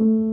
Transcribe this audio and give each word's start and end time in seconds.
Bye. 0.00 0.29